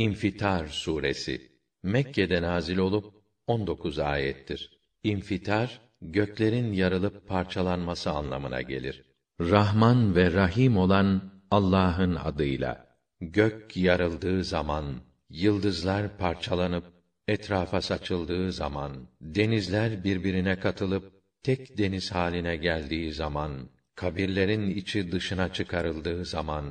İnfitar 0.00 0.66
suresi 0.66 1.50
Mekke'de 1.82 2.42
nazil 2.42 2.78
olup 2.78 3.14
19 3.46 3.98
ayettir. 3.98 4.78
İnfitar 5.02 5.80
göklerin 6.02 6.72
yarılıp 6.72 7.28
parçalanması 7.28 8.10
anlamına 8.10 8.62
gelir. 8.62 9.02
Rahman 9.40 10.16
ve 10.16 10.32
Rahim 10.32 10.76
olan 10.76 11.32
Allah'ın 11.50 12.14
adıyla. 12.14 12.86
Gök 13.20 13.76
yarıldığı 13.76 14.44
zaman, 14.44 14.84
yıldızlar 15.30 16.18
parçalanıp 16.18 16.84
etrafa 17.28 17.80
saçıldığı 17.80 18.52
zaman, 18.52 18.92
denizler 19.20 20.04
birbirine 20.04 20.58
katılıp 20.60 21.12
tek 21.42 21.78
deniz 21.78 22.12
haline 22.12 22.56
geldiği 22.56 23.12
zaman, 23.12 23.68
kabirlerin 23.94 24.70
içi 24.70 25.12
dışına 25.12 25.52
çıkarıldığı 25.52 26.24
zaman, 26.24 26.64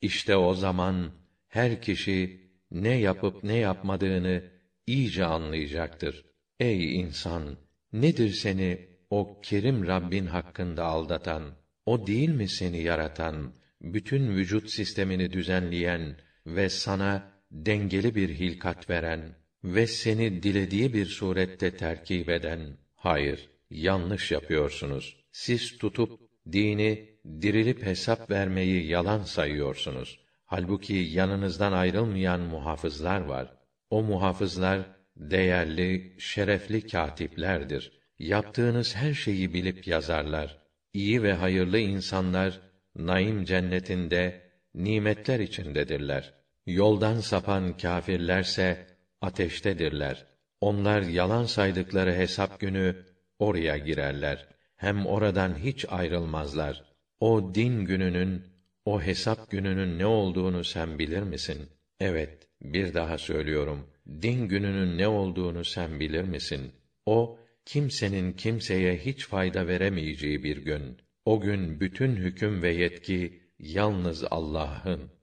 işte 0.00 0.36
o 0.36 0.54
zaman 0.54 1.10
her 1.48 1.82
kişi 1.82 2.45
ne 2.70 2.98
yapıp 2.98 3.44
ne 3.44 3.56
yapmadığını 3.56 4.42
iyice 4.86 5.24
anlayacaktır. 5.24 6.24
Ey 6.60 7.00
insan, 7.00 7.56
nedir 7.92 8.30
seni 8.30 8.88
o 9.10 9.40
kerim 9.40 9.86
Rabbin 9.86 10.26
hakkında 10.26 10.84
aldatan? 10.84 11.54
O 11.86 12.06
değil 12.06 12.28
mi 12.28 12.48
seni 12.48 12.82
yaratan, 12.82 13.52
bütün 13.80 14.28
vücut 14.28 14.70
sistemini 14.70 15.32
düzenleyen 15.32 16.16
ve 16.46 16.68
sana 16.68 17.32
dengeli 17.50 18.14
bir 18.14 18.28
hilkat 18.28 18.90
veren 18.90 19.36
ve 19.64 19.86
seni 19.86 20.42
dilediği 20.42 20.94
bir 20.94 21.06
surette 21.06 21.76
terkip 21.76 22.28
eden? 22.28 22.76
Hayır, 22.94 23.50
yanlış 23.70 24.32
yapıyorsunuz. 24.32 25.16
Siz 25.32 25.78
tutup 25.78 26.20
dini 26.52 27.10
dirilip 27.40 27.82
hesap 27.82 28.30
vermeyi 28.30 28.86
yalan 28.86 29.22
sayıyorsunuz. 29.22 30.25
Halbuki 30.46 30.94
yanınızdan 30.94 31.72
ayrılmayan 31.72 32.40
muhafızlar 32.40 33.20
var. 33.20 33.52
O 33.90 34.02
muhafızlar 34.02 34.86
değerli, 35.16 36.16
şerefli 36.18 36.86
katiplerdir. 36.86 37.92
Yaptığınız 38.18 38.96
her 38.96 39.14
şeyi 39.14 39.54
bilip 39.54 39.86
yazarlar. 39.86 40.58
İyi 40.92 41.22
ve 41.22 41.32
hayırlı 41.32 41.78
insanlar 41.78 42.60
naim 42.96 43.44
cennetinde 43.44 44.42
nimetler 44.74 45.40
içindedirler. 45.40 46.34
Yoldan 46.66 47.20
sapan 47.20 47.76
kâfirlerse 47.76 48.86
ateştedirler. 49.20 50.26
Onlar 50.60 51.02
yalan 51.02 51.44
saydıkları 51.44 52.12
hesap 52.14 52.60
günü 52.60 53.04
oraya 53.38 53.78
girerler. 53.78 54.48
Hem 54.76 55.06
oradan 55.06 55.58
hiç 55.58 55.86
ayrılmazlar. 55.88 56.84
O 57.20 57.54
din 57.54 57.84
gününün, 57.84 58.55
o 58.86 59.00
hesap 59.00 59.50
gününün 59.50 59.98
ne 59.98 60.06
olduğunu 60.06 60.64
sen 60.64 60.98
bilir 60.98 61.22
misin? 61.22 61.68
Evet, 62.00 62.48
bir 62.62 62.94
daha 62.94 63.18
söylüyorum. 63.18 63.86
Din 64.22 64.48
gününün 64.48 64.98
ne 64.98 65.08
olduğunu 65.08 65.64
sen 65.64 66.00
bilir 66.00 66.24
misin? 66.24 66.72
O, 67.06 67.38
kimsenin 67.64 68.32
kimseye 68.32 68.96
hiç 68.96 69.26
fayda 69.26 69.66
veremeyeceği 69.66 70.42
bir 70.44 70.56
gün. 70.56 70.98
O 71.24 71.40
gün 71.40 71.80
bütün 71.80 72.16
hüküm 72.16 72.62
ve 72.62 72.74
yetki 72.74 73.42
yalnız 73.58 74.24
Allah'ın. 74.30 75.10